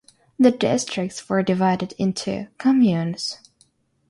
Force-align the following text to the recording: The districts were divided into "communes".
The 0.39 0.49
districts 0.49 1.29
were 1.29 1.43
divided 1.43 1.93
into 1.99 2.47
"communes". 2.57 3.37